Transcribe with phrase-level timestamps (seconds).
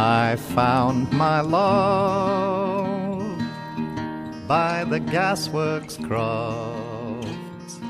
[0.00, 3.18] I found my love
[4.48, 7.80] by the gasworks cross.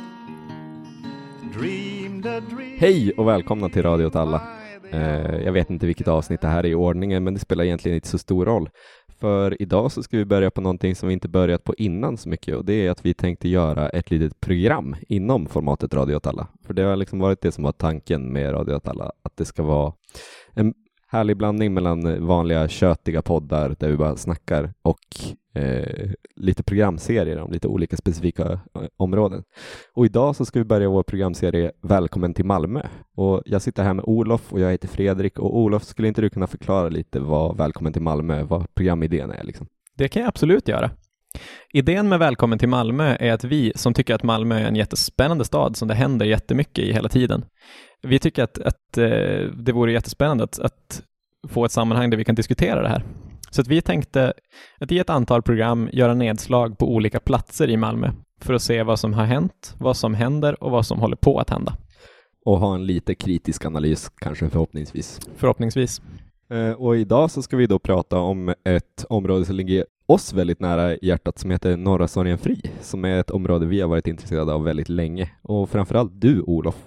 [1.52, 4.42] Dreamed a dream Hej och välkomna till Radio åt alla.
[4.90, 7.94] Eh, jag vet inte vilket avsnitt det här är i ordningen, men det spelar egentligen
[7.94, 8.70] inte så stor roll.
[9.20, 12.28] För idag så ska vi börja på någonting som vi inte börjat på innan så
[12.28, 16.26] mycket och det är att vi tänkte göra ett litet program inom formatet Radio åt
[16.26, 16.46] alla.
[16.66, 19.44] För det har liksom varit det som var tanken med Radio åt alla, att det
[19.44, 19.92] ska vara
[20.54, 20.74] en
[21.10, 24.98] härlig blandning mellan eh, vanliga köttiga poddar där vi bara snackar och
[25.54, 29.42] eh, lite programserier om lite olika specifika eh, områden.
[29.94, 32.82] Och idag så ska vi börja vår programserie Välkommen till Malmö.
[33.16, 36.30] Och jag sitter här med Olof och jag heter Fredrik och Olof, skulle inte du
[36.30, 39.66] kunna förklara lite vad Välkommen till Malmö, vad programidén är liksom?
[39.96, 40.90] Det kan jag absolut göra.
[41.72, 45.44] Idén med Välkommen till Malmö är att vi som tycker att Malmö är en jättespännande
[45.44, 47.44] stad som det händer jättemycket i hela tiden.
[48.02, 51.02] Vi tycker att, att eh, det vore jättespännande att, att
[51.48, 53.04] få ett sammanhang där vi kan diskutera det här.
[53.50, 54.32] Så att vi tänkte
[54.80, 58.82] att i ett antal program göra nedslag på olika platser i Malmö för att se
[58.82, 61.76] vad som har hänt, vad som händer och vad som håller på att hända.
[62.44, 65.20] Och ha en lite kritisk analys, kanske förhoppningsvis.
[65.36, 66.02] Förhoppningsvis.
[66.50, 70.60] Eh, och idag så ska vi då prata om ett område som ligger oss väldigt
[70.60, 74.64] nära hjärtat som heter Norra Sorgenfri, som är ett område vi har varit intresserade av
[74.64, 75.30] väldigt länge.
[75.42, 76.86] Och framförallt du, Olof.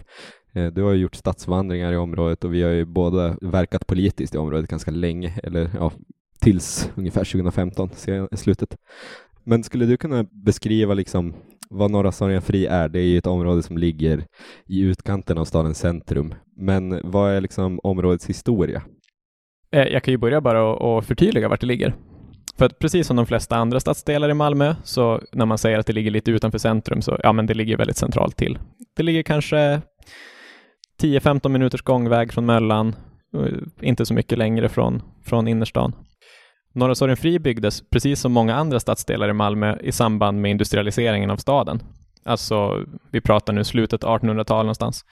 [0.53, 4.37] Eh, du har gjort stadsvandringar i området och vi har ju båda verkat politiskt i
[4.37, 5.91] området ganska länge, eller ja,
[6.39, 7.89] tills ungefär 2015,
[8.31, 8.77] i slutet.
[9.43, 11.33] Men skulle du kunna beskriva liksom
[11.69, 12.89] vad Norra Sorgenfri är?
[12.89, 14.25] Det är ju ett område som ligger
[14.67, 16.33] i utkanten av stadens centrum.
[16.57, 18.83] Men vad är liksom områdets historia?
[19.71, 21.95] Eh, jag kan ju börja bara och- och förtydliga vart det ligger.
[22.61, 25.85] För att precis som de flesta andra stadsdelar i Malmö, så när man säger att
[25.85, 28.59] det ligger lite utanför centrum, så ja, men det ligger väldigt centralt till.
[28.95, 29.81] Det ligger kanske
[31.01, 32.95] 10-15 minuters gångväg från Möllan,
[33.37, 35.95] eh, inte så mycket längre från, från innerstan.
[36.73, 41.37] Norra Sorgenfri byggdes, precis som många andra stadsdelar i Malmö, i samband med industrialiseringen av
[41.37, 41.83] staden.
[42.25, 45.05] Alltså, vi pratar nu slutet 1800-tal någonstans.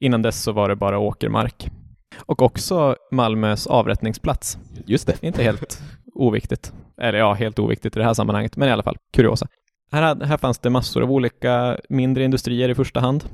[0.00, 1.70] Innan dess så var det bara åkermark.
[2.18, 4.58] Och också Malmös avrättningsplats.
[4.86, 5.22] Just det.
[5.22, 5.82] Inte helt
[6.14, 6.72] oviktigt.
[7.00, 9.48] Eller ja, helt oviktigt i det här sammanhanget, men i alla fall kuriosa.
[9.92, 13.24] Här, här fanns det massor av olika mindre industrier i första hand.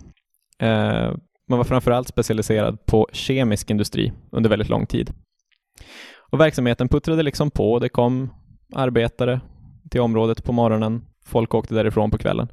[0.59, 1.13] Eh,
[1.49, 5.13] man var framförallt specialiserad på kemisk industri under väldigt lång tid.
[6.31, 7.79] Och verksamheten puttrade liksom på.
[7.79, 8.31] Det kom
[8.75, 9.41] arbetare
[9.91, 11.05] till området på morgonen.
[11.25, 12.49] Folk åkte därifrån på kvällen.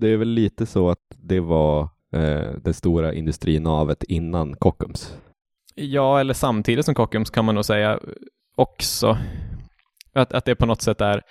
[0.00, 1.82] Det är väl lite så att det var
[2.14, 5.16] eh, det stora industrinavet innan Kockums.
[5.74, 7.98] Ja, eller samtidigt som Kockums kan man nog säga
[8.56, 9.18] också
[10.14, 11.22] att, att det på något sätt är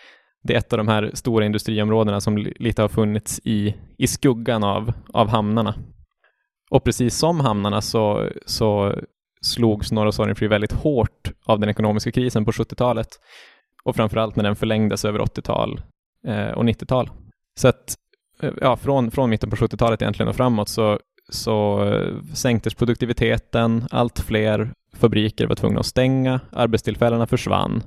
[0.43, 4.63] det är ett av de här stora industriområdena som lite har funnits i, i skuggan
[4.63, 5.75] av, av hamnarna.
[6.69, 8.95] Och precis som hamnarna så, så
[9.41, 13.07] slogs Norra Sorgenfri väldigt hårt av den ekonomiska krisen på 70-talet
[13.83, 15.81] och framförallt när den förlängdes över 80-tal
[16.27, 17.09] eh, och 90-tal.
[17.55, 17.95] Så att
[18.41, 20.99] eh, ja, från, från mitten på 70-talet egentligen och framåt så,
[21.29, 27.83] så eh, sänktes produktiviteten, allt fler fabriker var tvungna att stänga, arbetstillfällena försvann.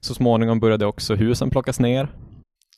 [0.00, 2.08] Så småningom började också husen plockas ner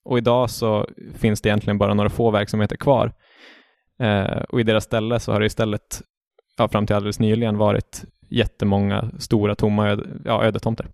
[0.04, 3.12] och idag så finns det egentligen bara några få verksamheter kvar.
[4.00, 6.02] Eh, och i deras ställe så har det istället,
[6.56, 10.86] ja, fram till alldeles nyligen, varit jättemånga stora tomma öde, ja, ödetomter.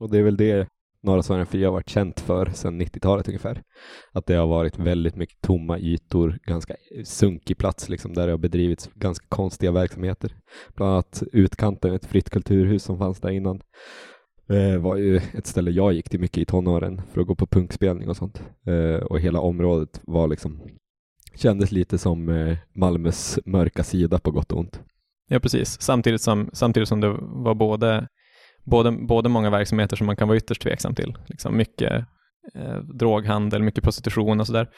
[0.00, 0.68] Och det är väl det
[1.06, 3.62] Norra Sverige 4 har varit känt för sedan 90-talet ungefär.
[4.12, 8.38] Att det har varit väldigt mycket tomma ytor, ganska sunkig plats liksom, där det har
[8.38, 10.36] bedrivits ganska konstiga verksamheter.
[10.74, 13.60] Bland annat utkanten, ett fritt kulturhus som fanns där innan.
[14.48, 17.46] eh, var ju ett ställe jag gick till mycket i tonåren för att gå på
[17.46, 18.42] punkspelning och sånt.
[18.66, 20.60] Eh, och hela området var liksom
[21.34, 24.80] kändes lite som eh, Malmös mörka sida på gott och ont.
[25.28, 25.80] Ja, precis.
[25.80, 28.08] Samtidigt som, samtidigt som det var både,
[28.66, 31.92] både, både många verksamheter som man kan vara ytterst tveksam till, liksom mycket
[32.54, 34.68] eh, droghandel, mycket prostitution och sådär,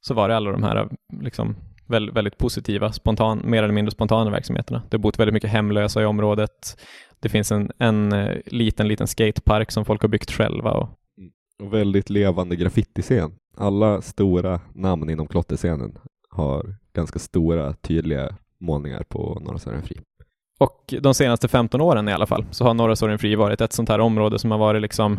[0.00, 0.88] så var det alla de här
[1.22, 4.82] liksom, väldigt, väldigt positiva, spontan, mer eller mindre spontana verksamheterna.
[4.90, 6.78] Det har bott väldigt mycket hemlösa i området.
[7.20, 10.72] Det finns en, en eh, liten, liten skatepark som folk har byggt själva.
[10.72, 10.88] Och,
[11.18, 11.30] mm.
[11.62, 13.32] Och väldigt levande graffitiscen.
[13.56, 15.98] Alla stora namn inom klotterscenen
[16.30, 19.96] har ganska stora, tydliga målningar på Norra Sorgenfri
[20.58, 23.88] och de senaste 15 åren i alla fall, så har norra Sorgenfri varit ett sånt
[23.88, 25.18] här område som har varit liksom,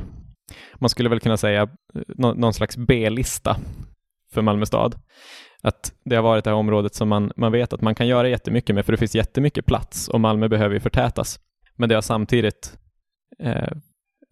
[0.76, 3.58] man skulle väl kunna säga, eh, någon slags B-lista
[4.34, 4.96] för Malmö stad.
[5.62, 8.30] Att det har varit det här området som man, man vet att man kan göra
[8.30, 11.40] jättemycket med, för det finns jättemycket plats och Malmö behöver ju förtätas.
[11.76, 12.78] Men det har samtidigt
[13.44, 13.74] eh,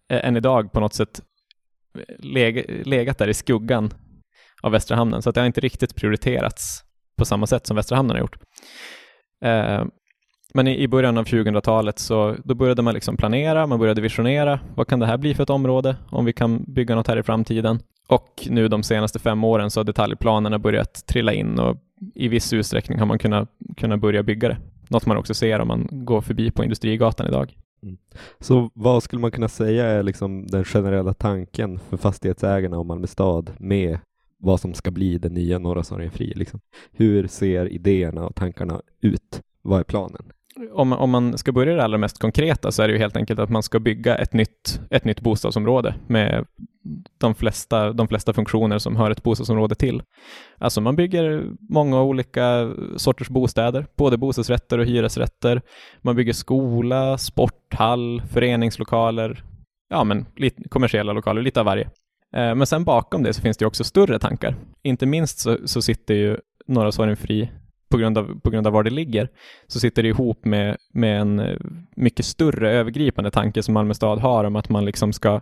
[0.08, 1.22] än idag på något sätt
[1.98, 3.90] eh, leg, legat där i skuggan
[4.62, 6.82] av Västra hamnen, så att det har inte riktigt prioriterats
[7.18, 8.38] på samma sätt som Västra hamnen har gjort.
[9.44, 9.84] Eh,
[10.56, 14.60] men i, i början av 2000-talet så då började man liksom planera, man började visionera.
[14.74, 17.22] Vad kan det här bli för ett område om vi kan bygga något här i
[17.22, 17.78] framtiden?
[18.08, 21.76] Och nu de senaste fem åren så har detaljplanerna börjat trilla in och
[22.14, 24.56] i viss utsträckning har man kunnat, kunnat börja bygga det.
[24.88, 27.56] Något man också ser om man går förbi på Industrigatan idag.
[27.82, 27.96] Mm.
[28.40, 33.06] Så vad skulle man kunna säga är liksom den generella tanken för fastighetsägarna om Malmö
[33.06, 33.98] stad med
[34.38, 36.32] vad som ska bli den nya Norra Sorgenfri?
[36.34, 36.60] Liksom?
[36.92, 39.42] Hur ser idéerna och tankarna ut?
[39.62, 40.32] Vad är planen?
[40.72, 43.40] Om, om man ska börja det allra mest konkreta så är det ju helt enkelt
[43.40, 46.46] att man ska bygga ett nytt, ett nytt bostadsområde med
[47.18, 50.02] de flesta, de flesta funktioner som hör ett bostadsområde till.
[50.58, 55.62] Alltså man bygger många olika sorters bostäder, både bostadsrätter och hyresrätter.
[56.02, 59.44] Man bygger skola, sporthall, föreningslokaler,
[59.88, 61.84] ja men lite kommersiella lokaler, lite av varje.
[62.36, 64.54] Eh, men sen bakom det så finns det också större tankar.
[64.82, 66.36] Inte minst så, så sitter ju
[66.66, 67.50] Norra Sorgenfri
[67.88, 69.28] på grund, av, på grund av var det ligger,
[69.66, 71.56] så sitter det ihop med, med en eh,
[71.96, 75.40] mycket större övergripande tanke som Malmö stad har om att man liksom ska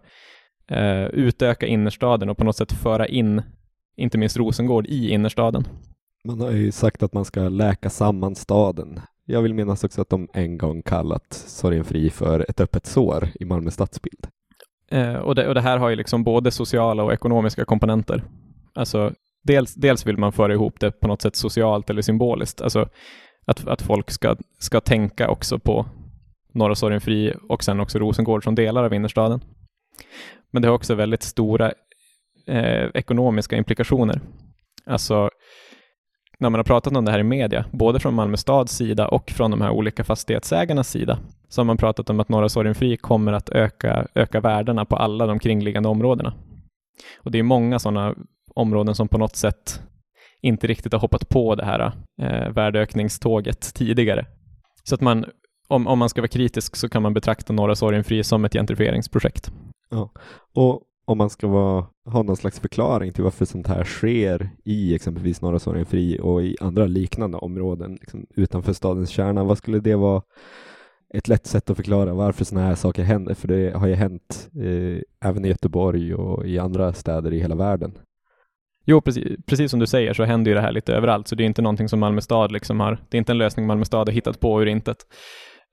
[0.70, 3.42] eh, utöka innerstaden och på något sätt föra in,
[3.96, 5.64] inte minst Rosengård, i innerstaden.
[6.24, 9.00] Man har ju sagt att man ska läka samman staden.
[9.26, 13.44] Jag vill minnas också att de en gång kallat Sorgenfri för ett öppet sår i
[13.44, 14.26] Malmö stadsbild.
[14.90, 18.24] Eh, och, det, och det här har ju liksom både sociala och ekonomiska komponenter.
[18.74, 19.12] Alltså
[19.44, 22.60] dels, dels vill man föra ihop det på något sätt socialt eller symboliskt.
[22.60, 22.88] Alltså
[23.46, 25.86] att, att folk ska, ska tänka också på
[26.52, 29.40] Norra Sorgenfri och sen också Rosengård som delar av innerstaden.
[30.50, 31.72] Men det har också väldigt stora
[32.46, 34.20] eh, ekonomiska implikationer.
[34.86, 35.30] Alltså
[36.38, 39.30] när man har pratat om det här i media, både från Malmö stads sida och
[39.30, 41.18] från de här olika fastighetsägarnas sida,
[41.48, 45.26] så har man pratat om att Norra Sorgenfri kommer att öka, öka värdena på alla
[45.26, 46.34] de kringliggande områdena.
[47.18, 48.14] Och det är många sådana
[48.54, 49.82] områden som på något sätt
[50.42, 51.92] inte riktigt har hoppat på det här
[52.22, 54.26] eh, värdeökningståget tidigare.
[54.84, 55.24] Så att man,
[55.68, 59.52] om, om man ska vara kritisk så kan man betrakta Norra Sorgenfri som ett gentrifieringsprojekt.
[59.90, 60.10] Ja,
[60.54, 64.94] och om man ska vara, ha någon slags förklaring till varför sånt här sker i
[64.94, 69.96] exempelvis Norra Sorgenfri och i andra liknande områden liksom utanför stadens kärna, vad skulle det
[69.96, 70.22] vara
[71.14, 73.34] ett lätt sätt att förklara varför sådana här saker händer?
[73.34, 77.54] För det har ju hänt eh, även i Göteborg och i andra städer i hela
[77.54, 77.98] världen.
[78.84, 81.42] Jo, precis, precis som du säger så händer ju det här lite överallt, så det
[81.42, 84.08] är inte någonting som Malmö stad liksom har, det är inte en lösning Malmö stad
[84.08, 84.96] har hittat på ur intet.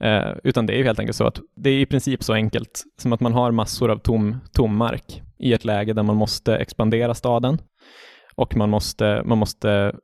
[0.04, 2.84] Eh, utan det är ju helt enkelt så att det är i princip så enkelt
[3.02, 6.58] som att man har massor av tom, tom mark i ett läge där man måste
[6.58, 7.58] expandera staden
[8.36, 9.96] och man måste, man måste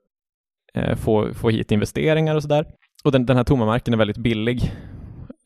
[0.74, 2.66] eh, få, få hit investeringar och sådär.
[3.04, 4.72] Och den, den här tomma marken är väldigt billig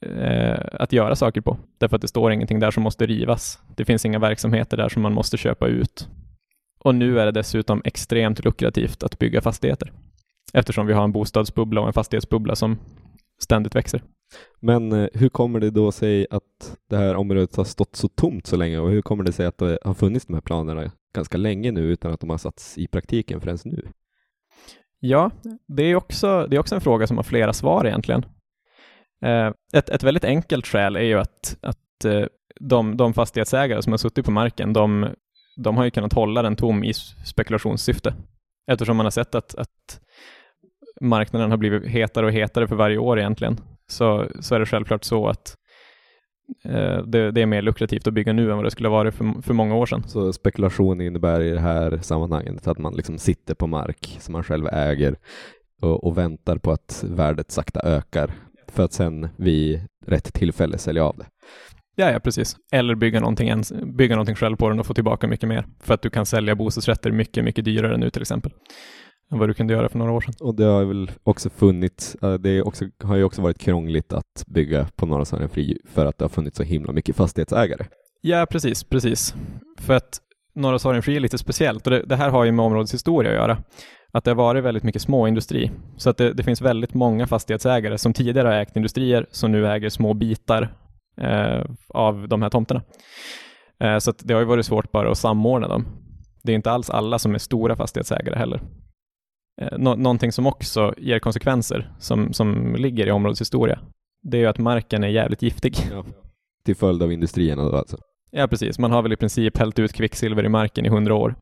[0.06, 3.60] eh, att göra saker på, därför att det står ingenting där som måste rivas.
[3.78, 6.08] Det finns inga verksamheter där som man måste köpa ut.
[6.84, 9.92] Och nu är det dessutom extremt lukrativt att bygga fastigheter,
[10.54, 12.78] eftersom vi har en bostadsbubbla och en fastighetsbubbla som
[13.42, 14.04] ständigt växer.
[14.60, 18.48] Men eh, hur kommer det då sig att det här området har stått så tomt
[18.48, 21.38] så länge och hur kommer det sig att det har funnits de här planerna ganska
[21.38, 23.88] länge nu utan att de har satts i praktiken förrän nu?
[25.00, 25.32] Ja,
[25.68, 28.26] det är också, det är också en fråga som har flera svar egentligen.
[29.26, 32.26] Eh, ett, ett väldigt enkelt skäl är ju att, att eh,
[32.60, 35.08] de, de fastighetsägare som har suttit på marken, de,
[35.56, 36.94] de har ju kunnat hålla den tom i
[37.26, 38.14] spekulationssyfte.
[38.72, 40.02] Eftersom man har sett att, att
[41.02, 45.04] marknaden har blivit hetare och hetare för varje år egentligen, så, så är det självklart
[45.04, 45.56] så att
[46.66, 49.14] eh, det, det, är mer lukrativt att bygga nu än vad det skulle ha varit
[49.14, 50.04] för, för många år sedan.
[50.08, 54.44] Så spekulation innebär i det här sammanhanget att man liksom sitter på mark som man
[54.44, 55.16] själv äger
[55.82, 58.32] och, och väntar på att värdet sakta ökar
[58.68, 61.26] för att sen vid rätt tillfälle sälja av det.
[62.02, 62.56] Ja, ja, precis.
[62.72, 65.66] Eller bygga någonting, ens, bygga någonting själv på den och få tillbaka mycket mer.
[65.80, 68.52] För att du kan sälja bostadsrätter mycket, mycket dyrare nu till exempel
[69.32, 70.34] än vad du kunde göra för några år sedan.
[70.40, 74.88] Och det har väl också funnits, det också, har ju också varit krångligt att bygga
[74.96, 77.86] på Norra Sverige Fri för att det har funnits så himla mycket fastighetsägare.
[78.22, 79.36] Ja, precis, precis.
[79.80, 80.20] För att
[80.56, 83.38] Norra Sorgenfri är lite speciellt och det, det, här har ju med områdets historia att
[83.38, 83.58] göra.
[84.12, 85.72] Att det har varit väldigt mycket småindustri.
[85.98, 89.68] Så att det, det finns väldigt många fastighetsägare som tidigare har ägt industrier som nu
[89.68, 90.68] äger små bitar eh,
[91.90, 92.82] av de här tomterna.
[93.80, 95.86] Eh, så det har ju varit svårt bara att samordna dem.
[96.44, 98.62] Det är inte alls alla som är stora fastighetsägare heller.
[99.62, 103.80] Eh, nå någonting som också ger konsekvenser som, som ligger i områdets historia,
[104.24, 105.76] det är ju att marken är jävligt giftig.
[105.92, 106.06] Ja.
[106.66, 107.98] Till följd av industrierna då alltså?
[108.32, 108.80] Ja, precis.
[108.80, 111.36] Man har väl i princip hällt ut kvicksilver i marken i hundra år,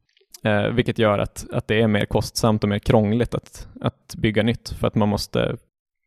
[0.44, 4.44] eh, vilket gör att, att det är mer kostsamt och mer krångligt att, att bygga
[4.44, 5.58] nytt för att man måste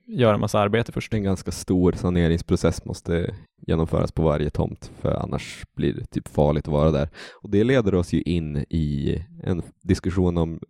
[0.07, 1.15] göra massa arbete först.
[1.15, 3.35] En ganska stor saneringsprocess måste
[3.67, 7.09] genomföras på varje tomt, för annars blir det typ farligt att vara där.
[7.43, 10.61] Och det leder oss ju in i en diskussion om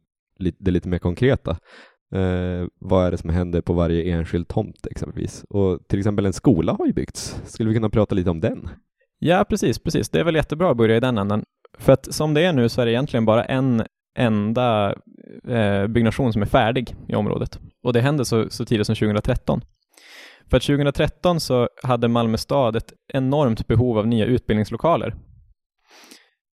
[0.58, 1.50] det lite mer konkreta.
[2.14, 5.44] Eh, vad är det som händer på varje enskild tomt exempelvis?
[5.48, 7.42] Och till exempel en skola har ju byggts.
[7.46, 8.68] Skulle vi kunna prata lite om den?
[9.18, 10.08] Ja, precis, precis.
[10.08, 11.44] Det är väl jättebra att börja i den änden.
[11.78, 13.82] För att som det är nu så är det egentligen bara en
[14.14, 14.94] enda
[15.48, 17.58] eh, byggnation som är färdig i området.
[17.82, 19.60] Och det hände så, så tidigt som 2013.
[20.50, 25.14] För att 2013 så hade Malmö stad ett enormt behov av nya utbildningslokaler.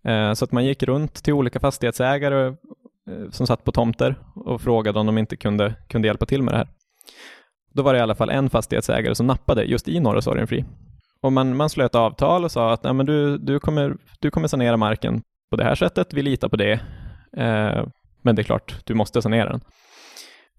[0.05, 4.61] Eh, så att man gick runt till olika fastighetsägare eh, som satt på tomter och
[4.61, 6.67] frågade om de inte kunde, kunde hjälpa till med det här.
[7.73, 10.65] Då var det i alla fall en fastighetsägare som nappade just i Norra Sorgenfri.
[11.21, 14.47] Och man, man slöt avtal och sa att Nej, men du, du, kommer, du kommer
[14.47, 16.79] sanera marken på det här sättet, vi litar på det.
[17.37, 17.85] Eh,
[18.21, 19.61] men det är klart, du måste sanera den.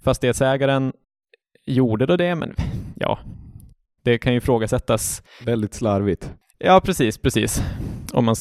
[0.04, 0.92] Fastighetsägaren
[1.66, 2.54] gjorde då det, men
[2.96, 3.18] ja,
[4.04, 5.22] det kan ju ifrågasättas.
[5.44, 6.32] Väldigt slarvigt.
[6.58, 7.62] Ja, precis, precis.
[8.12, 8.36] Om man,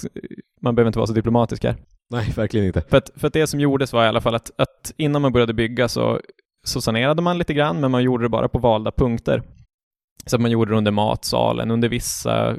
[0.61, 1.75] man behöver inte vara så diplomatisk här.
[2.09, 2.81] Nej, verkligen inte.
[2.81, 5.31] För att, för att det som gjordes var i alla fall att, att innan man
[5.31, 6.21] började bygga så,
[6.65, 9.43] så sanerade man lite grann, men man gjorde det bara på valda punkter.
[10.25, 12.55] Så man gjorde det under matsalen, under vissa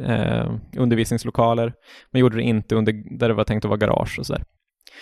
[0.00, 1.72] eh, undervisningslokaler.
[2.12, 4.44] Man gjorde det inte under där det var tänkt att vara garage och sådär.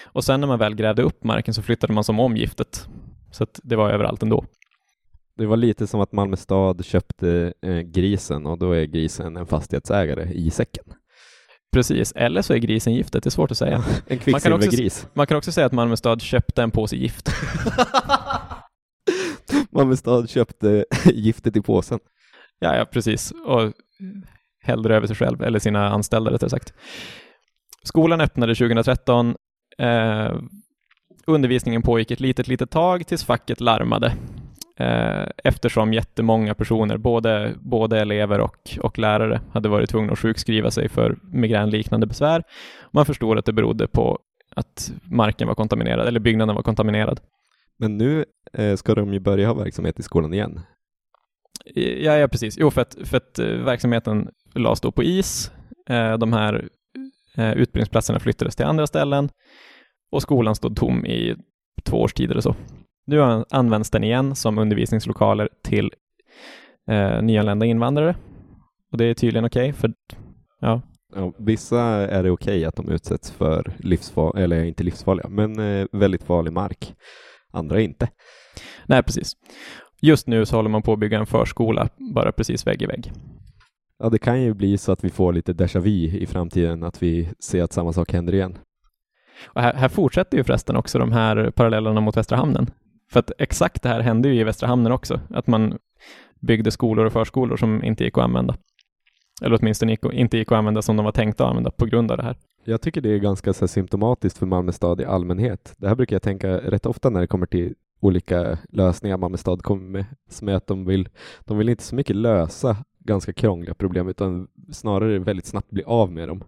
[0.03, 2.89] Och sen när man väl grävde upp marken så flyttade man som om giftet.
[3.31, 4.45] Så att det var överallt ändå.
[5.37, 9.47] Det var lite som att Malmö stad köpte eh, grisen och då är grisen en
[9.47, 10.85] fastighetsägare i säcken.
[11.73, 13.85] Precis, eller så är grisen giftet, det är svårt att säga.
[14.07, 15.07] En kvicksilvergris.
[15.15, 17.31] Man kan också säga att Malmö stad köpte en påse gift.
[19.71, 21.99] Malmö stad köpte giftet i påsen.
[22.59, 23.33] Ja, ja, precis.
[23.47, 23.73] Och
[24.63, 26.75] hällde över sig själv, eller sina anställda rättare sagt.
[27.85, 29.35] Skolan öppnade 2013.
[29.79, 30.37] Eh,
[31.27, 34.13] undervisningen pågick ett litet, litet tag tills facket larmade.
[34.77, 40.71] Eh, eftersom jättemånga personer, både, både elever och, och lärare, hade varit tvungna att sjukskriva
[40.71, 42.43] sig för migränliknande besvär.
[42.93, 44.19] Man förstod att det berodde på
[44.57, 47.21] att marken var kontaminerad, eller byggnaden var kontaminerad.
[47.79, 50.61] Men nu eh, ska de ju börja ha verksamhet i skolan igen.
[51.75, 52.59] Ja, ja precis.
[52.59, 55.51] Jo, för att, för att eh, verksamheten lades då på is.
[55.89, 56.69] Eh, de här
[57.37, 59.29] utbildningsplatserna flyttades till andra ställen
[60.11, 61.37] och skolan stod tom i
[61.85, 62.55] två års tid eller så.
[63.07, 65.91] Nu används den igen som undervisningslokaler till
[66.91, 68.17] eh, nyanlända invandrare.
[68.93, 69.93] Och det är tydligen okej, okay för
[70.61, 70.83] ja.
[71.15, 71.33] ja.
[71.39, 75.87] Vissa är det okej okay att de utsätts för livsfarliga, eller inte livsfarliga, men eh,
[75.93, 76.95] väldigt farlig mark.
[77.53, 78.09] Andra inte.
[78.87, 79.33] Nej, precis.
[80.03, 83.13] Just nu så håller man på att bygga en förskola bara precis vägg i vägg.
[84.03, 87.03] Ja, det kan ju bli så att vi får lite déjà vu i framtiden, att
[87.03, 88.59] vi ser att samma sak händer igen.
[89.47, 92.71] Och här, här fortsätter ju förresten också de här parallellerna mot Västra hamnen.
[93.11, 95.79] För att exakt det här hände ju i Västra hamnen också, att man
[96.41, 98.57] byggde skolor och förskolor som inte gick att använda.
[99.43, 102.11] Eller åtminstone gick, inte gick att använda som de var tänkta att använda på grund
[102.11, 102.37] av det här.
[102.65, 105.75] Jag tycker det är ganska så symptomatiskt för Malmö stad i allmänhet.
[105.77, 109.63] Det här brukar jag tänka rätt ofta när det kommer till olika lösningar Malmö stad
[109.63, 111.09] kommer med, som är att de vill,
[111.41, 116.13] de vill inte så mycket lösa ganska krångliga problem utan snarare väldigt snabbt bli av
[116.13, 116.45] med dem.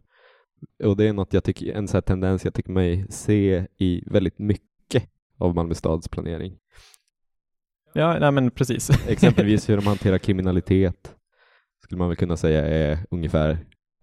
[0.85, 4.39] Och det är något jag tycker, en sån tendens jag tycker mig se i väldigt
[4.39, 6.59] mycket av Malmö stads planering.
[7.93, 8.91] Ja, nej men precis.
[9.09, 11.15] Exempelvis hur de hanterar kriminalitet
[11.85, 13.59] skulle man väl kunna säga är ungefär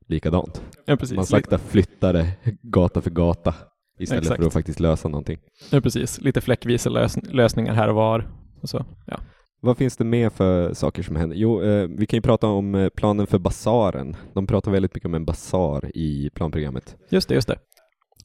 [0.08, 0.62] likadant.
[0.86, 1.16] Ja, precis.
[1.16, 3.56] Man sakta flyttar det gata för gata
[4.00, 4.42] istället Exakt.
[4.42, 5.40] för att faktiskt lösa någonting.
[5.72, 6.22] Ja, precis.
[6.22, 8.28] Lite fläckvisa lös lösningar här och var.
[8.62, 8.86] Och så.
[9.06, 9.20] Ja.
[9.62, 11.36] Vad finns det mer för saker som händer?
[11.38, 14.16] Jo, eh, vi kan ju prata om eh, planen för basaren.
[14.34, 16.96] De pratar väldigt mycket om en basar i planprogrammet.
[17.10, 17.60] Just det, just det.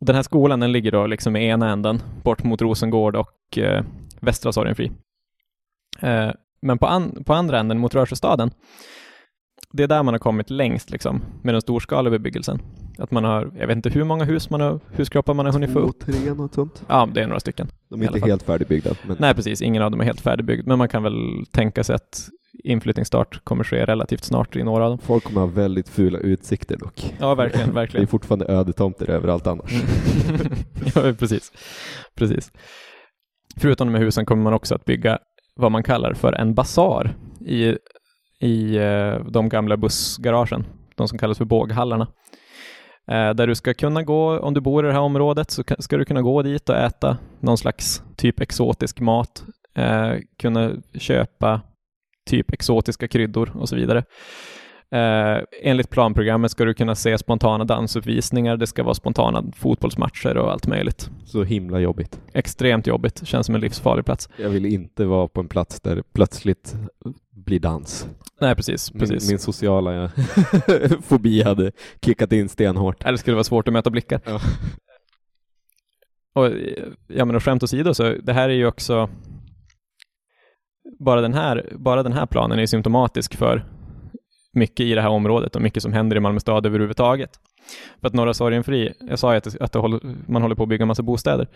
[0.01, 3.85] Den här skolan den ligger då liksom i ena änden, bort mot Rosengård och eh,
[4.21, 4.93] Västra Sorgenfri.
[6.01, 8.51] Eh, men på, an på andra änden, mot Rörsjöstaden,
[9.77, 12.63] det är där man har kommit längst liksom, med den storskaliga bebyggelsen.
[12.99, 15.73] Att man har, jag vet inte hur många hus man har, huskroppar man har hunnit
[15.73, 16.01] få upp.
[16.01, 16.85] Två, tre, något sånt.
[16.89, 17.69] Ja, det är några stycken.
[17.91, 18.91] De är inte helt färdigbyggda.
[19.07, 19.17] Men...
[19.21, 19.63] Nej, precis.
[19.63, 22.29] Ingen av dem är helt färdigbyggd, men man kan väl tänka sig att
[22.65, 24.99] inflyttningsstart kommer ske relativt snart i några av dem.
[24.99, 27.15] Folk kommer ha väldigt fula utsikter dock.
[27.19, 28.05] Ja, verkligen, verkligen.
[28.05, 29.73] Det är fortfarande ödetomter överallt annars.
[30.95, 31.53] ja, precis.
[32.15, 32.53] precis.
[33.57, 35.19] Förutom de här husen kommer man också att bygga
[35.57, 37.15] vad man kallar för en basar
[37.47, 37.77] i,
[38.45, 42.09] i eh, de gamla bussgaragen, de som kallas för båghallarna.
[43.11, 45.97] Eh, där du ska kunna gå, om du bor i det här området, så ska
[45.97, 51.61] du kunna gå dit och äta någon slags typ exotisk mat, eh, kunna köpa
[52.31, 54.05] typ exotiska kryddor och så vidare.
[54.95, 60.53] Eh, enligt planprogrammet ska du kunna se spontana dansuppvisningar, det ska vara spontana fotbollsmatcher och
[60.53, 61.11] allt möjligt.
[61.25, 62.21] Så himla jobbigt.
[62.33, 64.29] Extremt jobbigt, känns som en livsfarlig plats.
[64.37, 66.75] Jag vill inte vara på en plats där det plötsligt
[67.31, 68.09] blir dans.
[68.41, 68.91] Nej, precis.
[68.91, 69.23] precis.
[69.23, 70.11] Min, min sociala
[71.03, 71.73] fobi hade
[72.03, 73.05] kickat in stenhårt.
[73.05, 74.21] Eller skulle vara svårt att möta blickar.
[74.25, 74.41] Ja.
[76.35, 76.51] Och,
[77.09, 79.09] ja, men och skämt åsido, så det här är ju också
[80.99, 83.65] bara den här, bara den här planen är symptomatisk för
[84.55, 87.31] mycket i det här området och mycket som händer i Malmö stad överhuvudtaget.
[88.01, 90.87] För att Norra Sorgenfri, jag sa ju att, att håller, man håller på att bygga
[90.87, 91.49] massa bostäder.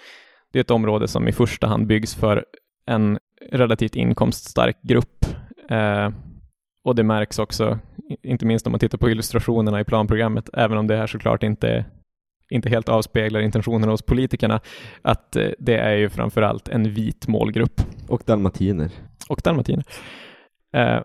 [0.52, 2.44] Det är ett område som i första hand byggs för
[2.86, 3.18] en
[3.50, 5.24] relativt inkomststark grupp.
[5.70, 6.10] Eh,
[6.84, 7.78] och det märks också,
[8.22, 11.84] inte minst om man tittar på illustrationerna i planprogrammet, även om det här såklart inte,
[12.50, 14.60] inte helt avspeglar intentionerna hos politikerna,
[15.02, 17.80] att eh, det är ju framförallt en vit målgrupp.
[18.08, 18.90] Och dalmatiner.
[19.28, 19.84] Och dalmatiner.
[20.74, 21.00] Eh,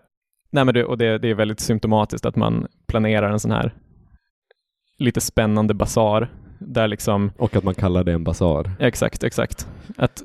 [0.54, 3.74] nej men det, och det, det är väldigt symptomatiskt att man planerar en sån här
[4.98, 6.28] lite spännande basar
[6.60, 7.32] där liksom...
[7.38, 8.70] Och att man kallar det en basar.
[8.78, 9.68] Exakt, exakt.
[9.96, 10.22] Att,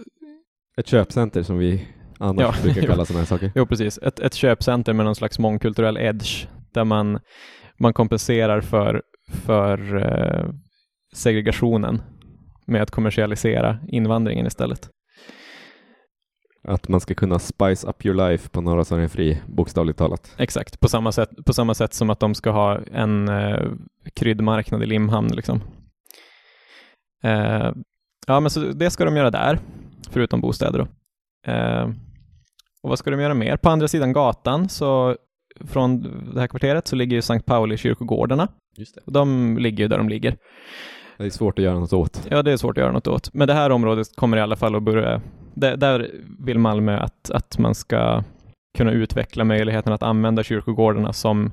[0.77, 1.87] Ett köpcenter som vi
[2.19, 3.51] annars Ja, brukar kalla sådana här saker.
[3.55, 3.97] jo, precis.
[3.97, 7.19] Ett, ett köpcenter med någon slags mångkulturell edge där man,
[7.79, 10.49] man kompenserar för, för eh,
[11.15, 12.01] segregationen
[12.67, 14.89] med att kommersialisera invandringen istället.
[16.63, 20.35] Att man ska kunna spice up your life på Norra Sorgenfri, bokstavligt talat.
[20.37, 23.71] Exakt, på samma sätt, på samma sätt som att de ska ha en eh,
[24.15, 25.27] kryddmarknad i Limhamn.
[25.27, 25.61] Liksom.
[27.23, 27.71] Eh,
[28.27, 29.59] ja, men så det ska de göra där,
[30.09, 30.79] förutom bostäder.
[30.79, 30.87] Då.
[31.51, 31.89] Eh,
[32.83, 33.57] och vad ska de göra mer?
[33.57, 35.15] På andra sidan gatan, så
[35.67, 36.01] från
[36.33, 38.47] det här kvarteret, så ligger ju Sankt Pauli kyrkogårdarna.
[38.77, 39.01] Just det.
[39.05, 40.37] Och De ligger ju där de ligger.
[41.17, 42.27] Det är svårt att göra något åt.
[42.29, 43.33] Ja, det är svårt att göra något åt.
[43.33, 45.21] Men det här området kommer i alla fall att börja...
[45.59, 48.23] Där, där vill Malmö att, att man ska
[48.77, 51.51] kunna utveckla möjligheten att använda kyrkogårdarna som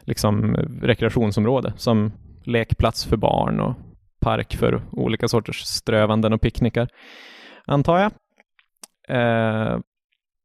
[0.00, 2.12] liksom rekreationsområde, som
[2.44, 3.74] lekplats för barn och
[4.20, 6.88] park för olika sorters strövanden och picknickar,
[7.66, 8.12] antar jag.
[9.08, 9.78] Eh,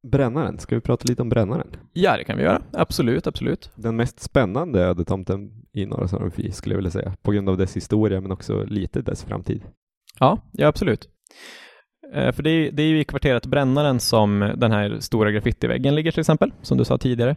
[0.04, 1.68] Brännaren, ska vi prata lite om brännaren?
[1.94, 2.62] ja, det kan vi göra.
[2.74, 3.72] Absolut, absolut.
[3.76, 7.76] Den mest spännande ödetomten i Norra Sorgenfri skulle jag vilja säga, på grund av dess
[7.76, 9.64] historia men också lite dess framtid.
[10.20, 11.10] Ja, ja absolut.
[12.14, 15.96] Eh, för det är, det är ju i kvarteret Brännaren som den här stora graffitiväggen
[15.96, 17.36] ligger till exempel, som du sa tidigare.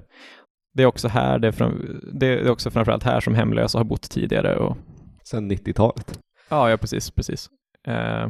[0.75, 3.85] Det är också här, det är, fram, det är också framförallt här som hemlösa har
[3.85, 4.57] bott tidigare.
[4.57, 4.77] Och,
[5.25, 6.19] Sen 90-talet.
[6.49, 7.49] ja, ja, precis, precis.
[7.89, 8.29] Eh,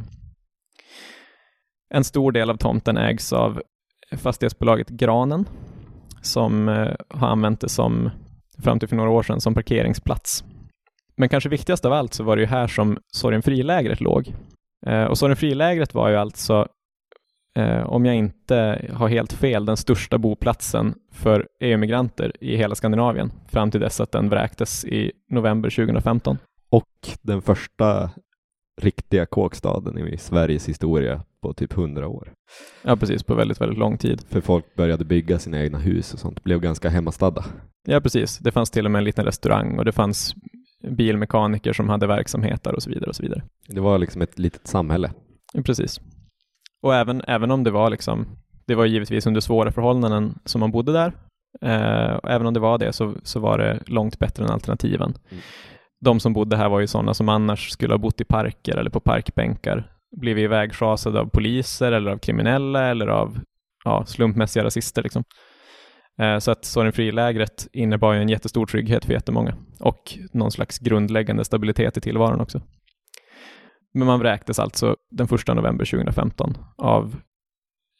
[1.94, 3.62] en stor del av tomten ägs av
[4.16, 5.44] fastighetsbolaget Granen,
[6.22, 8.11] som eh, har använt det som,
[8.62, 10.44] fram till för några år sedan, som parkeringsplats.
[11.16, 14.35] Men kanske viktigast av allt så var det ju här som Sorgenfrilägret låg.
[14.87, 16.68] Eh, och Sorgenfrilägret var ju alltså,
[17.57, 23.33] eh, om jag inte har helt fel, den största boplatsen för EU-migranter i hela Skandinavien
[23.49, 26.38] fram till dess att den vräktes i november 2015.
[26.71, 28.11] Och den första
[28.81, 32.33] riktiga kåkstaden i Sveriges historia på typ 100 år.
[32.83, 34.23] Ja, precis, på väldigt, väldigt lång tid.
[34.29, 37.45] För folk började bygga sina egna hus och sånt, blev ganska hemmastadda.
[37.87, 38.38] Ja, precis.
[38.38, 40.35] Det fanns till och med en liten restaurang och det fanns
[40.83, 43.42] bilmekaniker som hade verksamhet där och så vidare och så vidare.
[43.68, 45.12] Det var liksom ett litet samhälle.
[45.64, 46.01] Precis.
[46.83, 48.27] Och även, även om det var liksom,
[48.66, 51.12] det var givetvis under svåra förhållanden som man bodde där,
[51.62, 55.14] eh, och även om det var det så, så var det långt bättre än alternativen.
[55.31, 55.42] Mm.
[56.01, 58.90] De som bodde här var ju sådana som annars skulle ha bott i parker eller
[58.90, 63.40] på parkbänkar, blivit ivägschasade av poliser eller av kriminella eller av
[63.85, 65.03] ja, slumpmässiga rasister.
[65.03, 65.25] Liksom.
[66.18, 71.44] Eh, så att Sorgenfrilägret innebar ju en jättestor trygghet för jättemånga och någon slags grundläggande
[71.44, 72.61] stabilitet i tillvaron också.
[73.94, 77.16] Men man vräktes alltså den 1 november 2015 av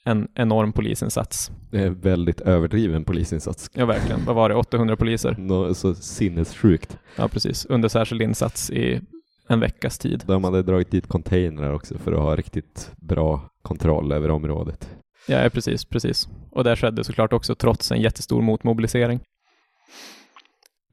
[0.05, 1.51] en enorm polisinsats.
[1.71, 3.71] Det är väldigt överdriven polisinsats.
[3.75, 4.25] Ja, verkligen.
[4.25, 4.55] Vad var det?
[4.55, 5.35] 800 poliser?
[5.39, 6.99] Nå så sinnessjukt.
[7.17, 7.65] Ja, precis.
[7.67, 9.01] Under särskild insats i
[9.49, 10.25] en veckas tid.
[10.27, 14.97] De hade dragit dit containrar också för att ha riktigt bra kontroll över området.
[15.27, 16.29] Ja, precis, precis.
[16.51, 19.21] Och det skedde såklart också trots en jättestor motmobilisering.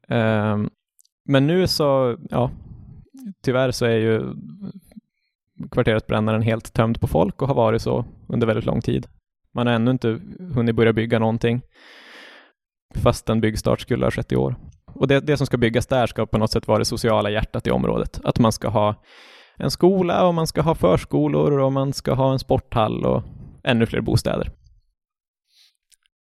[0.07, 0.69] Ehm,
[1.25, 2.51] men nu så, ja,
[3.43, 4.33] tyvärr så är ju
[5.71, 9.07] kvarteret Brännaren helt tömt på folk och har varit så under väldigt lång tid.
[9.53, 10.19] Man har ännu inte
[10.53, 11.61] hunnit börja bygga någonting
[12.95, 14.55] fast en byggstart skulle ha skett i år.
[14.93, 17.67] Och det, det som ska byggas där ska på något sätt vara det sociala hjärtat
[17.67, 18.19] i området.
[18.23, 18.95] Att man ska ha
[19.57, 23.23] en skola och man ska ha förskolor och man ska ha en sporthall och
[23.69, 24.51] ännu fler bostäder.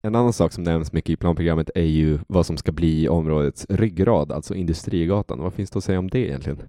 [0.01, 3.65] En annan sak som nämns mycket i planprogrammet är ju vad som ska bli områdets
[3.69, 5.39] ryggrad, alltså Industrigatan.
[5.39, 6.59] Vad finns det att säga om det egentligen?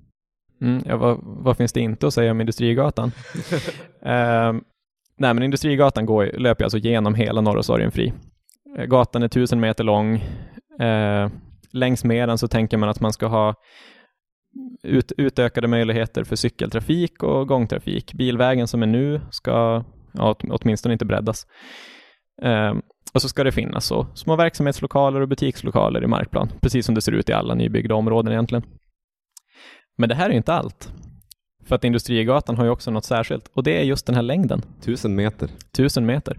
[0.60, 3.12] Mm, ja, vad, vad finns det inte att säga om Industrigatan?
[4.02, 4.64] Ehm,
[5.16, 8.12] nej, men Industrigatan går, löper alltså genom hela Norra Sorgenfri.
[8.78, 10.14] Eh, Gatan är tusen meter lång.
[10.80, 11.28] Eh,
[11.72, 13.54] längs med den så tänker man att man ska ha
[14.82, 18.14] ut, utökade möjligheter för cykeltrafik och gångtrafik.
[18.14, 21.46] Bilvägen som är nu ska ja, åt, åtminstone inte breddas.
[22.42, 22.80] Ehm,
[23.14, 27.00] och så ska det finnas så små verksamhetslokaler och butikslokaler i markplan, precis som det
[27.00, 28.64] ser ut i alla nybyggda områden egentligen.
[29.98, 30.92] Men det här är inte allt.
[31.66, 34.62] För att Industrigatan har ju också något särskilt och det är just den här längden,
[34.80, 35.50] Tusen meter.
[35.76, 36.38] tusen meter.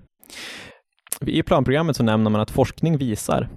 [1.26, 3.50] I planprogrammet så nämner man att forskning visar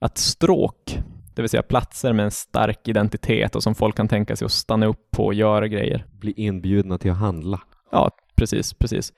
[0.00, 0.98] att stråk,
[1.34, 4.52] det vill säga platser med en stark identitet och som folk kan tänka sig att
[4.52, 6.06] stanna upp på och göra grejer.
[6.20, 7.60] Bli inbjudna till att handla.
[7.90, 9.12] Ja, precis, precis.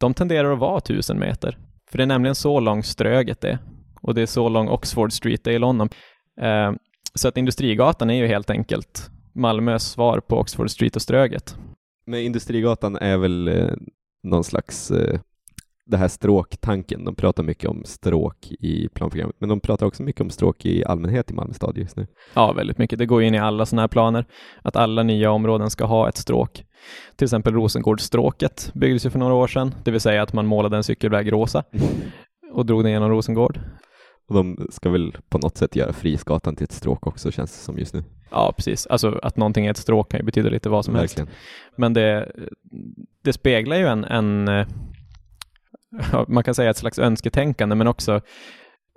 [0.00, 1.58] De tenderar att vara tusen meter.
[1.90, 3.58] För det är nämligen så lång Ströget är.
[4.00, 5.88] Och det är så lång Oxford Street är i London.
[6.40, 6.72] Eh,
[7.14, 11.56] så att Industrigatan är ju helt enkelt Malmös svar på Oxford Street och Ströget.
[12.06, 13.74] Men Industrigatan är väl eh,
[14.22, 15.20] någon slags eh,
[15.86, 17.04] det här stråktanken.
[17.04, 20.84] De pratar mycket om stråk i planprogrammet, men de pratar också mycket om stråk i
[20.84, 22.06] allmänhet i Malmö stad just nu.
[22.34, 22.98] Ja, väldigt mycket.
[22.98, 24.24] Det går in i alla sådana här planer,
[24.62, 26.64] att alla nya områden ska ha ett stråk.
[27.16, 30.76] Till exempel Rosengårdsstråket byggdes ju för några år sedan, det vill säga att man målade
[30.76, 31.64] en cykelväg rosa
[32.52, 33.60] och drog den genom Rosengård.
[34.28, 37.58] Och de ska väl på något sätt göra Frisgatan till ett stråk också, känns det
[37.64, 38.04] som just nu.
[38.30, 38.86] Ja, precis.
[38.86, 41.26] Alltså att någonting är ett stråk kan ju betyda lite vad som Verkligen.
[41.26, 41.40] helst.
[41.76, 42.32] Men det,
[43.24, 44.66] det speglar ju en, en eh,
[46.28, 48.20] man kan säga ett slags önsketänkande, men också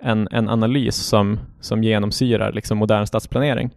[0.02, 3.70] en, en analys som, som genomsyrar liksom modern stadsplanering.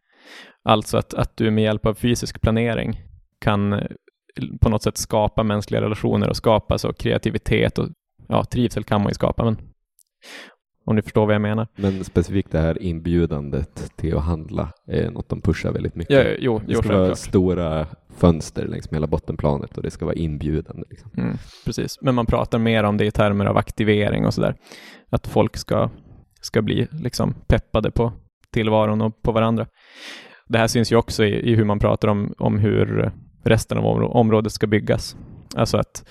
[0.64, 3.02] Alltså att, att du med hjälp av fysisk planering
[3.40, 3.88] kan eh,
[4.62, 7.88] på något sätt skapa mänskliga relationer och skapa så kreativitet och
[8.28, 9.58] ja, trivsel kan man ju skapa, men
[10.86, 11.67] om ni förstår vad jag menar.
[11.76, 16.28] Men specifikt det här inbjudandet till att handla är något de pushar väldigt mycket.
[16.28, 17.17] Ja, jo, det jo ska vara självklart.
[17.17, 20.84] stora fönster längs med hela bottenplanet och det ska vara inbjudande.
[20.89, 21.12] Liksom.
[21.17, 24.56] Mm, precis, men man pratar mer om det i termer av aktivering och sådär.
[25.10, 25.89] Att folk ska,
[26.41, 28.13] ska bli liksom peppade på
[28.54, 29.67] tillvaron och på varandra.
[30.48, 33.12] Det här syns ju också i, i hur man pratar om, om hur
[33.44, 35.17] resten av områ- området ska byggas.
[35.56, 36.06] Alltså att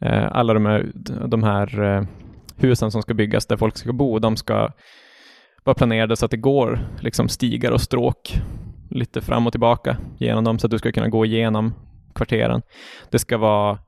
[0.00, 0.92] eh, alla de här,
[1.26, 2.04] de här eh,
[2.56, 4.72] husen som ska byggas där folk ska bo, de ska
[5.64, 8.34] vara planerade så att det går liksom stigar och stråk
[8.90, 11.74] lite fram och tillbaka genom dem så att du ska kunna gå igenom
[12.14, 12.62] kvarteren.
[13.10, 13.78] Det ska vara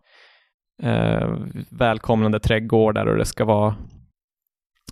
[0.82, 1.28] eh,
[1.70, 3.76] välkomnande trädgårdar och det ska vara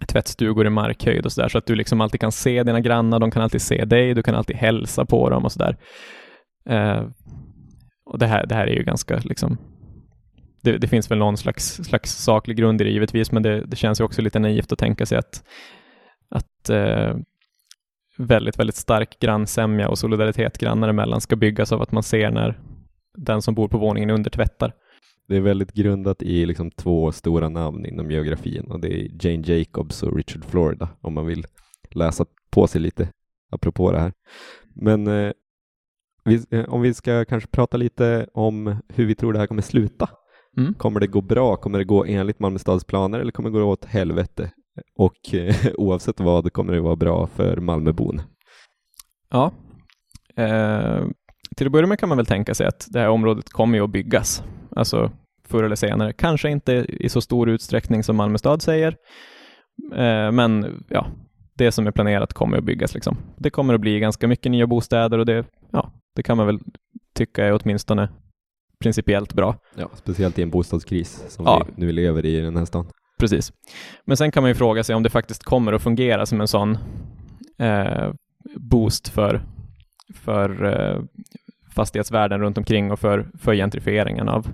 [0.09, 3.31] tvättstugor i markhöjd och sådär så att du liksom alltid kan se dina grannar, de
[3.31, 5.77] kan alltid se dig, du kan alltid hälsa på dem och sådär.
[6.69, 7.03] Eh,
[8.05, 9.59] och det här, det här är ju ganska liksom
[10.63, 13.77] det, det finns väl någon slags, slags saklig grund i det givetvis, men det, det
[13.77, 15.45] känns ju också lite naivt att tänka sig att,
[16.29, 17.17] att eh,
[18.17, 22.59] väldigt, väldigt stark grannsämja och solidaritet grannar emellan ska byggas av att man ser när
[23.19, 24.73] den som bor på våningen under tvättar.
[25.29, 29.43] Det är väldigt grundat i liksom två stora namn inom geografin och det är Jane
[29.47, 31.45] Jacobs och Richard Florida om man vill
[31.91, 33.09] läsa på sig lite
[33.51, 34.13] apropå det här.
[34.75, 35.33] Men eh,
[36.25, 39.63] vi, eh, om vi ska kanske prata lite om hur vi tror det här kommer
[39.63, 40.09] sluta.
[40.57, 40.75] Mm.
[40.75, 41.57] Kommer det gå bra?
[41.57, 44.51] Kommer det gå enligt Malmö stads planer eller kommer det gå åt helvete?
[44.99, 48.23] Och eh, oavsett vad kommer det vara bra för Malmöbon.
[49.31, 49.53] Ja.
[50.37, 51.05] Eh,
[51.57, 53.85] till att börja med kan man väl tänka sig att det här området kommer ju
[53.85, 54.45] att byggas.
[54.77, 55.11] Alltså
[55.49, 56.13] förr eller senare.
[56.13, 58.97] Kanske inte i så stor utsträckning som Malmö stad säger.
[59.93, 61.07] Eh, men ja,
[61.55, 63.17] det som är planerat kommer att byggas liksom.
[63.39, 66.59] Det kommer att bli ganska mycket nya bostäder och det, ja, det kan man väl
[67.15, 68.09] tycka är åtminstone
[68.83, 69.57] principiellt bra.
[69.75, 71.67] Ja, speciellt i en bostadskris som Ja.
[71.67, 72.87] vi nu lever i i den här stan.
[73.19, 73.53] Precis.
[74.05, 76.49] Men sen kan man ju fråga sig om det faktiskt kommer att fungera som en
[76.49, 76.79] sån
[77.59, 78.13] eh,
[78.57, 79.43] boost för,
[80.15, 81.03] för eh,
[81.75, 84.47] fastighetsvärden runt omkring och för, för gentrifieringen av,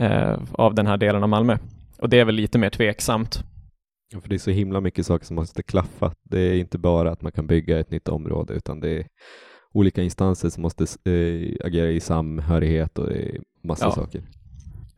[0.00, 1.58] eh, av den här delen av Malmö.
[1.98, 3.44] Och det är väl lite mer tveksamt.
[4.12, 6.12] Ja, för det är så himla mycket saker som måste klaffa.
[6.30, 9.06] Det är inte bara att man kan bygga ett nytt område utan det är
[9.76, 13.90] olika instanser som måste eh, agera i samhörighet och är massa Ja.
[13.92, 14.22] saker.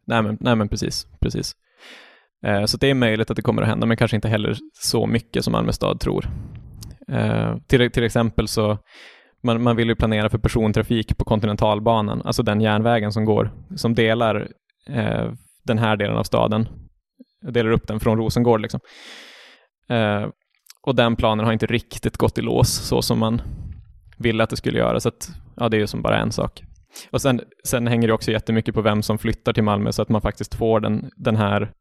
[0.07, 1.53] Nej men, nej, men precis, precis.
[2.47, 5.07] Eh, så det är möjligt att det kommer att hända, men kanske inte heller så
[5.07, 6.29] mycket som Malmö stad tror.
[7.09, 8.79] Eh, till, till exempel så
[9.43, 13.95] man, man vill ju planera för persontrafik på kontinentalbanan, alltså den järnvägen som går, som
[13.95, 14.49] delar
[14.89, 15.33] eh,
[15.65, 16.69] den här delen av staden,
[17.53, 18.81] delar upp den från Rosengård liksom.
[19.89, 20.29] Eh,
[20.83, 23.43] och den planen har inte riktigt gått i lås så som man
[24.19, 26.63] ville att det skulle göra, så att ja, det är ju som bara en sak.
[27.11, 30.09] Och sen, sen hänger det också jättemycket på vem som flyttar till Malmö så att
[30.09, 31.73] man faktiskt får den, den här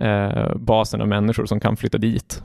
[0.00, 2.42] eh, basen av människor som kan flytta dit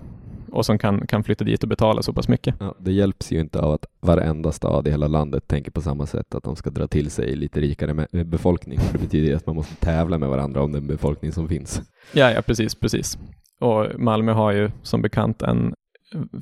[0.51, 2.55] och som kan, kan flytta dit och betala så pass mycket.
[2.59, 6.05] Ja, det hjälps ju inte av att varenda stad i hela landet tänker på samma
[6.05, 8.79] sätt, att de ska dra till sig lite rikare me- befolkning.
[8.79, 11.81] För det betyder ju att man måste tävla med varandra om den befolkning som finns.
[12.13, 13.17] Ja, ja, precis, precis.
[13.59, 15.73] Och Malmö har ju som bekant en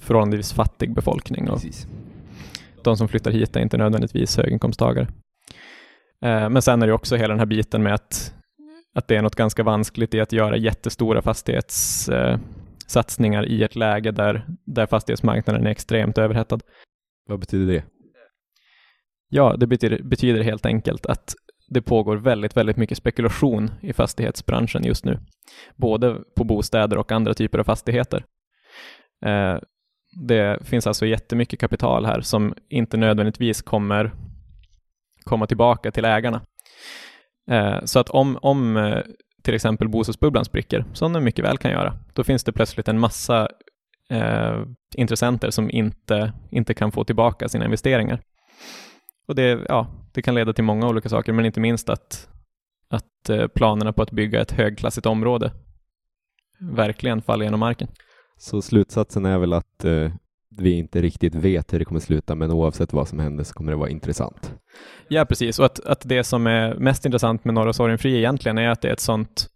[0.01, 1.87] förhållandevis fattig befolkning och Precis.
[2.83, 5.07] De som flyttar hit är inte nödvändigtvis höginkomsttagare.
[6.25, 8.33] Eh, men sen är det också hela den här biten med att,
[8.95, 14.11] att det är något ganska vanskligt i att göra jättestora fastighetssatsningar eh, i ett läge
[14.11, 16.59] där, där fastighetsmarknaden är extremt överhettad.
[17.29, 17.83] Vad betyder det?
[19.29, 21.33] Ja, det betyder, betyder helt enkelt att
[21.67, 25.19] det pågår väldigt, väldigt mycket spekulation i fastighetsbranschen just nu.
[25.75, 28.25] Både på bostäder och andra typer av fastigheter.
[30.11, 34.11] Det finns alltså jättemycket kapital här som inte nödvändigtvis kommer
[35.23, 36.41] komma tillbaka till ägarna.
[37.51, 39.01] Eh, så att om, om eh,
[39.43, 42.99] till exempel bostadsbubblan spricker, som den mycket väl kan göra, då finns det plötsligt en
[42.99, 43.47] massa
[44.09, 44.61] eh,
[44.95, 48.21] intressenter som inte, inte kan få tillbaka sina investeringar.
[49.27, 52.29] Och det, ja, det kan leda till många olika saker, men inte minst att,
[52.89, 55.51] att eh, planerna på att bygga ett högklassigt område
[56.59, 57.87] verkligen faller genom marken.
[58.41, 60.11] Så slutsatsen är väl att eh,
[60.57, 63.71] vi inte riktigt vet hur det kommer sluta, men oavsett vad som händer så kommer
[63.71, 64.53] det vara intressant.
[65.07, 65.59] Ja, precis.
[65.59, 68.87] Och att, att det som är mest intressant med Norra Sorgenfri egentligen är att det
[68.87, 69.47] är ett sånt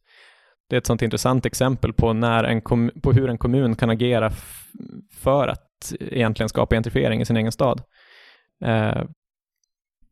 [0.69, 2.61] det är ett sånt intressant exempel på, när en
[3.01, 4.31] på hur en kommun kan agera
[5.13, 7.81] för att egentligen skapa gentrifiering i sin egen stad.
[8.65, 9.03] Eh,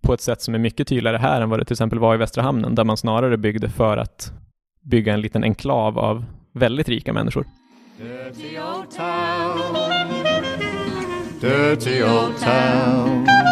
[0.01, 2.17] på ett sätt som är mycket tydligare här än vad det till exempel var i
[2.17, 4.33] Västra Hamnen, där man snarare byggde för att
[4.81, 7.45] bygga en liten enklav av väldigt rika människor.
[7.99, 9.73] Dirty old town.
[11.39, 13.42] Dirty old town.